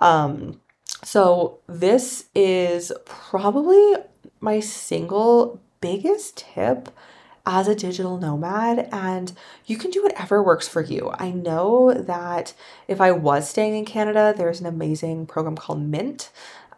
Um, 0.00 0.60
so 1.02 1.60
this 1.66 2.26
is 2.34 2.92
probably 3.04 3.94
my 4.40 4.60
single 4.60 5.60
biggest 5.80 6.36
tip 6.36 6.90
as 7.46 7.66
a 7.66 7.74
digital 7.74 8.18
nomad 8.18 8.88
and 8.92 9.32
you 9.64 9.76
can 9.76 9.90
do 9.90 10.02
whatever 10.02 10.42
works 10.42 10.68
for 10.68 10.82
you. 10.82 11.10
I 11.14 11.30
know 11.30 11.92
that 11.92 12.52
if 12.86 13.00
I 13.00 13.12
was 13.12 13.48
staying 13.48 13.76
in 13.76 13.84
Canada, 13.84 14.34
there's 14.36 14.60
an 14.60 14.66
amazing 14.66 15.26
program 15.26 15.56
called 15.56 15.80
Mint 15.80 16.30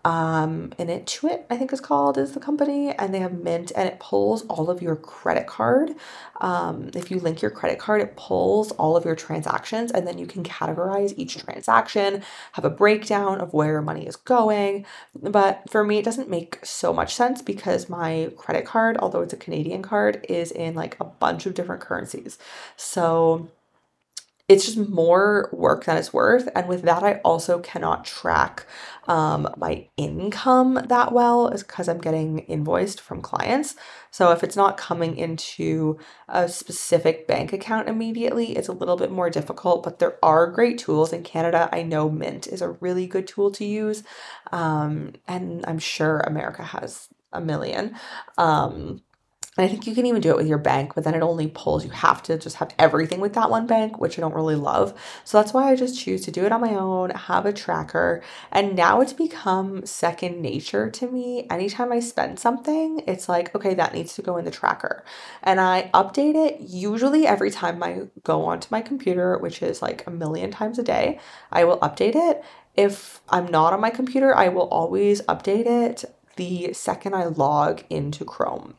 um, 0.05 0.73
and 0.79 0.89
Intuit, 0.89 1.45
I 1.49 1.57
think 1.57 1.73
is 1.73 1.81
called, 1.81 2.19
is 2.19 2.33
the 2.33 2.41
company, 2.41 2.91
and 2.91 3.15
they 3.15 3.21
have 3.21 3.35
Mint, 3.35 3.71
and 3.77 3.89
it 3.89 4.01
pulls 4.01 4.45
all 4.47 4.69
of 4.69 4.83
your 4.83 4.97
credit 4.97 5.47
card. 5.47 5.93
Um, 6.41 6.91
if 6.95 7.11
you 7.11 7.21
link 7.21 7.41
your 7.41 7.53
credit 7.53 7.79
card, 7.79 8.01
it 8.01 8.17
pulls 8.17 8.73
all 8.73 8.97
of 8.97 9.05
your 9.05 9.15
transactions, 9.15 9.93
and 9.93 10.05
then 10.07 10.19
you 10.19 10.27
can 10.27 10.43
categorize 10.43 11.15
each 11.17 11.39
transaction, 11.39 12.23
have 12.53 12.65
a 12.65 12.71
breakdown 12.71 13.41
of 13.41 13.55
where 13.55 13.71
your 13.71 13.83
money 13.83 14.07
is 14.07 14.17
going. 14.17 14.85
But 15.15 15.71
for 15.71 15.85
me, 15.85 15.99
it 15.99 16.05
doesn't 16.05 16.29
make 16.29 16.59
so 16.65 16.93
much 16.93 17.15
sense 17.15 17.41
because 17.41 17.89
my 17.89 18.33
credit 18.37 18.67
card, 18.67 18.97
although 18.99 19.21
it's 19.23 19.35
a 19.35 19.37
Canadian 19.37 19.83
card, 19.83 20.27
is 20.29 20.51
in 20.51 20.75
like 20.75 20.97
a 20.99 21.05
bunch 21.05 21.47
of 21.47 21.55
different 21.55 21.81
currencies. 21.81 22.39
So 22.77 23.49
it's 24.53 24.67
just 24.67 24.77
more 24.77 25.49
work 25.51 25.87
than 25.87 25.97
it's 25.97 26.13
worth. 26.13 26.47
And 26.55 26.69
with 26.69 26.83
that, 26.83 27.03
I 27.03 27.15
also 27.25 27.59
cannot 27.61 28.05
track 28.05 28.67
um, 29.09 29.49
my 29.57 29.89
income 29.97 30.75
that 30.89 31.13
well, 31.13 31.51
because 31.51 31.89
I'm 31.89 32.03
getting 32.03 32.41
invoiced 32.41 33.01
from 33.01 33.23
clients. 33.23 33.77
So 34.11 34.31
if 34.31 34.45
it's 34.45 34.55
not 34.55 34.77
coming 34.77 35.17
into 35.17 35.99
a 36.29 36.51
specific 36.51 37.27
bank 37.27 37.55
account 37.55 37.89
immediately, 37.89 38.55
it's 38.55 38.69
a 38.69 38.73
little 38.73 38.97
bit 38.97 39.11
more 39.11 39.31
difficult. 39.31 39.83
But 39.83 40.01
there 40.01 40.19
are 40.23 40.51
great 40.51 40.77
tools 40.77 41.15
in 41.15 41.23
Canada. 41.23 41.71
I 41.73 41.83
know 41.83 42.11
Mint 42.11 42.47
is 42.47 42.61
a 42.61 42.73
really 42.73 43.07
good 43.07 43.27
tool 43.27 43.51
to 43.53 43.65
use, 43.65 44.05
um, 44.53 45.15
and 45.27 45.65
I'm 45.67 45.79
sure 45.79 46.21
America 46.21 46.63
has 46.63 47.09
a 47.33 47.41
million. 47.41 47.97
Um, 48.37 49.01
and 49.59 49.67
I 49.67 49.69
think 49.69 49.87
you 49.87 49.95
can 49.95 50.07
even 50.07 50.23
do 50.23 50.31
it 50.31 50.39
with 50.39 50.47
your 50.47 50.57
bank, 50.57 50.95
but 50.95 51.05
then 51.05 51.15
it 51.15 51.21
only 51.21 51.47
pulls. 51.47 51.85
You 51.85 51.91
have 51.91 52.23
to 52.23 52.39
just 52.39 52.57
have 52.57 52.75
everything 52.79 53.21
with 53.21 53.35
that 53.35 53.51
one 53.51 53.67
bank, 53.67 53.99
which 53.99 54.19
I 54.19 54.23
don't 54.23 54.35
really 54.35 54.55
love. 54.55 54.99
So 55.25 55.37
that's 55.37 55.53
why 55.53 55.71
I 55.71 55.77
just 55.77 56.01
choose 56.01 56.25
to 56.25 56.31
do 56.31 56.47
it 56.47 56.53
on 56.53 56.63
my 56.63 56.75
own, 56.75 57.11
have 57.11 57.45
a 57.45 57.53
tracker. 57.53 58.23
And 58.51 58.75
now 58.75 59.03
it's 59.03 59.13
become 59.13 59.85
second 59.85 60.41
nature 60.41 60.89
to 60.93 61.07
me. 61.07 61.47
Anytime 61.51 61.93
I 61.93 62.01
spend 62.01 62.41
something, 62.41 63.03
it's 63.07 63.29
like, 63.29 63.55
okay, 63.55 63.75
that 63.75 63.93
needs 63.93 64.15
to 64.15 64.23
go 64.23 64.39
in 64.39 64.47
the 64.47 64.51
tracker. 64.51 65.05
And 65.43 65.61
I 65.61 65.91
update 65.93 66.35
it 66.35 66.61
usually 66.61 67.27
every 67.27 67.51
time 67.51 67.83
I 67.83 68.05
go 68.23 68.47
onto 68.47 68.69
my 68.71 68.81
computer, 68.81 69.37
which 69.37 69.61
is 69.61 69.83
like 69.83 70.07
a 70.07 70.11
million 70.11 70.51
times 70.51 70.79
a 70.79 70.83
day. 70.83 71.21
I 71.51 71.65
will 71.65 71.79
update 71.81 72.17
it. 72.17 72.43
If 72.75 73.21
I'm 73.29 73.49
not 73.49 73.75
on 73.75 73.83
my 73.83 73.91
computer, 73.91 74.35
I 74.35 74.49
will 74.49 74.69
always 74.69 75.21
update 75.23 75.67
it 75.67 76.07
the 76.37 76.73
second 76.73 77.15
I 77.15 77.27
log 77.27 77.83
into 77.91 78.25
Chrome. 78.25 78.77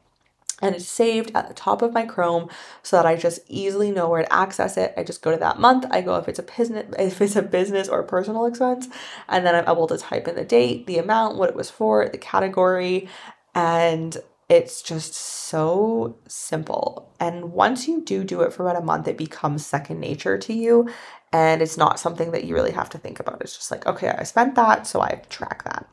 And 0.64 0.76
it's 0.76 0.88
saved 0.88 1.32
at 1.36 1.48
the 1.48 1.54
top 1.54 1.82
of 1.82 1.94
my 1.94 2.06
Chrome 2.06 2.50
so 2.82 2.96
that 2.96 3.06
I 3.06 3.16
just 3.16 3.42
easily 3.48 3.92
know 3.92 4.10
where 4.10 4.24
to 4.24 4.34
access 4.34 4.78
it. 4.78 4.94
I 4.98 5.04
just 5.04 5.22
go 5.22 5.32
to 5.32 5.38
that 5.38 5.60
month. 5.60 5.86
I 5.92 6.02
go 6.02 6.16
if 6.16 6.28
it's 6.28 6.40
a 6.40 6.44
business 6.44 6.86
if 6.98 7.22
it's 7.22 7.36
a 7.36 7.42
business 7.42 7.90
or 7.90 8.02
personal 8.02 8.46
expense, 8.46 8.88
and 9.28 9.46
then 9.46 9.54
I'm 9.54 9.70
able 9.70 9.88
to 9.88 9.98
type 9.98 10.28
in 10.28 10.36
the 10.36 10.46
date, 10.46 10.88
the 10.88 10.98
amount, 10.98 11.38
what 11.38 11.50
it 11.50 11.56
was 11.56 11.70
for, 11.70 12.08
the 12.08 12.18
category, 12.18 13.10
and 13.54 14.18
it's 14.50 14.82
just 14.82 15.14
so 15.14 16.18
simple. 16.28 17.14
And 17.20 17.52
once 17.54 17.88
you 17.88 18.02
do 18.02 18.24
do 18.24 18.42
it 18.42 18.54
for 18.54 18.64
about 18.64 18.82
a 18.82 18.86
month, 18.86 19.08
it 19.08 19.18
becomes 19.18 19.66
second 19.66 20.00
nature 20.00 20.38
to 20.38 20.54
you. 20.54 20.90
And 21.32 21.62
it's 21.62 21.78
not 21.78 22.00
something 22.00 22.32
that 22.32 22.44
you 22.44 22.54
really 22.54 22.72
have 22.72 22.90
to 22.92 22.98
think 23.00 23.20
about. 23.20 23.42
It's 23.42 23.56
just 23.56 23.72
like, 23.72 23.88
okay, 23.88 24.10
I 24.10 24.24
spent 24.24 24.56
that, 24.56 24.86
so 24.86 25.02
I 25.02 25.22
track 25.30 25.64
that. 25.64 25.88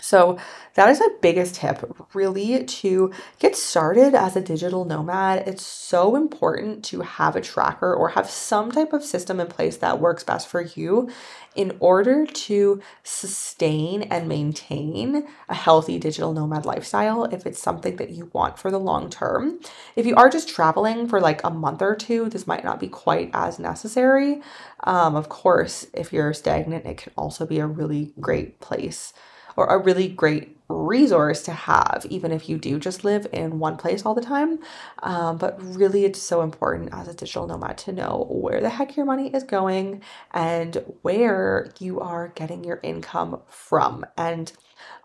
So, 0.00 0.38
that 0.74 0.88
is 0.88 0.98
my 0.98 1.08
biggest 1.22 1.54
tip 1.54 1.96
really 2.14 2.64
to 2.64 3.12
get 3.38 3.54
started 3.54 4.12
as 4.12 4.34
a 4.34 4.40
digital 4.40 4.84
nomad. 4.84 5.46
It's 5.46 5.64
so 5.64 6.16
important 6.16 6.84
to 6.86 7.02
have 7.02 7.36
a 7.36 7.40
tracker 7.40 7.94
or 7.94 8.08
have 8.08 8.28
some 8.28 8.72
type 8.72 8.92
of 8.92 9.04
system 9.04 9.38
in 9.38 9.46
place 9.46 9.76
that 9.76 10.00
works 10.00 10.24
best 10.24 10.48
for 10.48 10.62
you 10.62 11.08
in 11.54 11.76
order 11.78 12.26
to 12.26 12.82
sustain 13.04 14.02
and 14.02 14.28
maintain 14.28 15.28
a 15.48 15.54
healthy 15.54 16.00
digital 16.00 16.32
nomad 16.32 16.66
lifestyle 16.66 17.26
if 17.26 17.46
it's 17.46 17.62
something 17.62 17.94
that 17.94 18.10
you 18.10 18.28
want 18.32 18.58
for 18.58 18.72
the 18.72 18.80
long 18.80 19.08
term. 19.08 19.60
If 19.94 20.06
you 20.06 20.16
are 20.16 20.28
just 20.28 20.48
traveling 20.48 21.06
for 21.06 21.20
like 21.20 21.44
a 21.44 21.50
month 21.50 21.82
or 21.82 21.94
two, 21.94 22.28
this 22.28 22.48
might 22.48 22.64
not 22.64 22.80
be 22.80 22.88
quite 22.88 23.30
as 23.32 23.60
necessary. 23.60 24.42
Um, 24.82 25.14
of 25.14 25.28
course, 25.28 25.86
if 25.94 26.12
you're 26.12 26.34
stagnant, 26.34 26.84
it 26.84 26.98
can 26.98 27.12
also 27.16 27.46
be 27.46 27.60
a 27.60 27.66
really 27.68 28.12
great 28.18 28.58
place 28.58 29.12
or 29.56 29.66
a 29.66 29.78
really 29.78 30.08
great 30.08 30.54
resource 30.68 31.42
to 31.42 31.52
have, 31.52 32.06
even 32.08 32.32
if 32.32 32.48
you 32.48 32.58
do 32.58 32.78
just 32.78 33.04
live 33.04 33.26
in 33.32 33.58
one 33.58 33.76
place 33.76 34.04
all 34.04 34.14
the 34.14 34.20
time. 34.22 34.58
Um, 35.02 35.36
but 35.36 35.62
really, 35.62 36.04
it's 36.04 36.20
so 36.20 36.42
important 36.42 36.90
as 36.92 37.08
a 37.08 37.14
digital 37.14 37.46
nomad 37.46 37.78
to 37.78 37.92
know 37.92 38.26
where 38.30 38.60
the 38.60 38.70
heck 38.70 38.96
your 38.96 39.06
money 39.06 39.28
is 39.28 39.42
going 39.42 40.02
and 40.32 40.82
where 41.02 41.70
you 41.78 42.00
are 42.00 42.28
getting 42.28 42.64
your 42.64 42.80
income 42.82 43.40
from. 43.46 44.06
And 44.16 44.52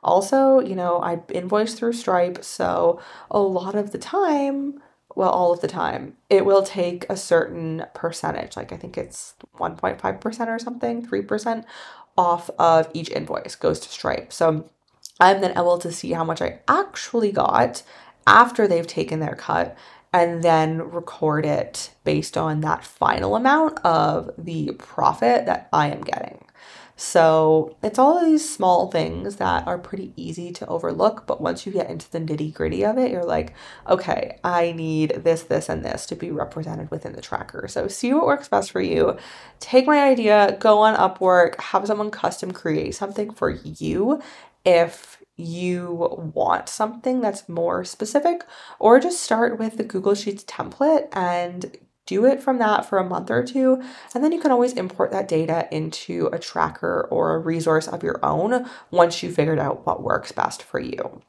also, 0.03 0.59
you 0.59 0.75
know, 0.75 1.01
I 1.01 1.21
invoice 1.29 1.73
through 1.73 1.93
Stripe, 1.93 2.43
so 2.43 3.01
a 3.29 3.39
lot 3.39 3.75
of 3.75 3.91
the 3.91 3.97
time, 3.97 4.81
well, 5.15 5.29
all 5.29 5.51
of 5.51 5.59
the 5.61 5.67
time, 5.67 6.15
it 6.29 6.45
will 6.45 6.63
take 6.63 7.05
a 7.09 7.17
certain 7.17 7.85
percentage, 7.93 8.55
like 8.55 8.71
I 8.71 8.77
think 8.77 8.97
it's 8.97 9.35
1.5% 9.57 10.47
or 10.47 10.59
something, 10.59 11.05
3% 11.05 11.65
off 12.19 12.49
of 12.59 12.89
each 12.93 13.09
invoice 13.09 13.55
goes 13.55 13.79
to 13.79 13.87
Stripe. 13.87 14.33
So 14.33 14.69
I'm 15.21 15.39
then 15.39 15.51
able 15.51 15.77
to 15.77 15.89
see 15.89 16.11
how 16.11 16.25
much 16.25 16.41
I 16.41 16.59
actually 16.67 17.31
got 17.31 17.81
after 18.27 18.67
they've 18.67 18.85
taken 18.85 19.21
their 19.21 19.35
cut 19.35 19.77
and 20.11 20.43
then 20.43 20.81
record 20.81 21.45
it 21.45 21.91
based 22.03 22.35
on 22.35 22.59
that 22.59 22.83
final 22.83 23.37
amount 23.37 23.79
of 23.85 24.31
the 24.37 24.71
profit 24.77 25.45
that 25.45 25.69
I 25.71 25.87
am 25.87 26.01
getting. 26.01 26.43
So 27.01 27.77
it's 27.81 27.97
all 27.97 28.25
these 28.25 28.47
small 28.47 28.91
things 28.91 29.37
that 29.37 29.65
are 29.65 29.77
pretty 29.77 30.11
easy 30.17 30.51
to 30.51 30.67
overlook, 30.67 31.25
but 31.25 31.39
once 31.39 31.65
you 31.65 31.71
get 31.71 31.89
into 31.89 32.11
the 32.11 32.19
nitty 32.19 32.53
gritty 32.53 32.83
of 32.83 32.97
it, 32.97 33.09
you're 33.09 33.23
like, 33.23 33.53
okay, 33.87 34.37
I 34.43 34.73
need 34.73 35.21
this, 35.23 35.43
this, 35.43 35.69
and 35.69 35.85
this 35.85 36.05
to 36.07 36.15
be 36.17 36.29
represented 36.29 36.91
within 36.91 37.13
the 37.13 37.21
tracker. 37.21 37.69
So 37.69 37.87
see 37.87 38.13
what 38.13 38.25
works 38.25 38.49
best 38.49 38.71
for 38.71 38.81
you. 38.81 39.15
Take 39.61 39.87
my 39.87 40.03
idea, 40.09 40.57
go 40.59 40.79
on 40.79 40.97
Upwork, 40.97 41.57
have 41.61 41.87
someone 41.87 42.11
custom 42.11 42.51
create 42.51 42.95
something 42.95 43.31
for 43.31 43.49
you 43.49 44.21
if 44.65 45.23
you 45.37 46.31
want 46.35 46.67
something 46.67 47.21
that's 47.21 47.47
more 47.47 47.85
specific, 47.85 48.43
or 48.77 48.99
just 48.99 49.21
start 49.21 49.57
with 49.57 49.77
the 49.77 49.85
Google 49.85 50.15
Sheets 50.15 50.43
template 50.43 51.07
and 51.13 51.77
do 52.09 52.25
it 52.25 52.41
from 52.41 52.57
that 52.57 52.85
for 52.85 52.97
a 52.97 53.03
month 53.03 53.29
or 53.29 53.43
two, 53.43 53.81
and 54.15 54.23
then 54.23 54.31
you 54.31 54.41
can 54.41 54.51
always 54.51 54.73
import 54.73 55.11
that 55.11 55.27
data 55.27 55.67
into 55.71 56.27
a 56.33 56.39
tracker 56.39 57.07
or 57.11 57.35
a 57.35 57.39
resource 57.39 57.87
of 57.87 58.01
your 58.01 58.19
own 58.25 58.67
once 58.89 59.21
you 59.21 59.31
figured 59.31 59.59
out 59.59 59.85
what 59.85 60.01
works 60.01 60.31
best 60.31 60.63
for 60.63 60.79
you. 60.79 61.21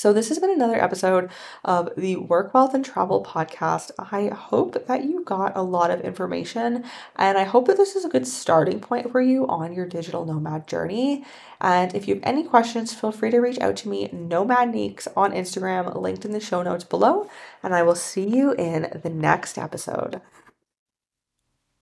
So, 0.00 0.14
this 0.14 0.30
has 0.30 0.38
been 0.38 0.48
another 0.48 0.82
episode 0.82 1.30
of 1.62 1.90
the 1.94 2.16
Work, 2.16 2.54
Wealth, 2.54 2.72
and 2.72 2.82
Travel 2.82 3.22
podcast. 3.22 3.90
I 3.98 4.34
hope 4.34 4.86
that 4.86 5.04
you 5.04 5.22
got 5.24 5.54
a 5.54 5.60
lot 5.60 5.90
of 5.90 6.00
information, 6.00 6.84
and 7.16 7.36
I 7.36 7.44
hope 7.44 7.66
that 7.66 7.76
this 7.76 7.94
is 7.94 8.06
a 8.06 8.08
good 8.08 8.26
starting 8.26 8.80
point 8.80 9.12
for 9.12 9.20
you 9.20 9.46
on 9.46 9.74
your 9.74 9.84
digital 9.84 10.24
nomad 10.24 10.66
journey. 10.66 11.26
And 11.60 11.94
if 11.94 12.08
you 12.08 12.14
have 12.14 12.24
any 12.24 12.44
questions, 12.44 12.94
feel 12.94 13.12
free 13.12 13.30
to 13.30 13.40
reach 13.40 13.58
out 13.58 13.76
to 13.76 13.90
me, 13.90 14.08
Nomad 14.10 14.72
Neeks, 14.72 15.06
on 15.18 15.32
Instagram, 15.32 15.94
linked 15.94 16.24
in 16.24 16.32
the 16.32 16.40
show 16.40 16.62
notes 16.62 16.84
below. 16.84 17.28
And 17.62 17.74
I 17.74 17.82
will 17.82 17.94
see 17.94 18.26
you 18.26 18.52
in 18.54 19.00
the 19.02 19.10
next 19.10 19.58
episode. 19.58 20.22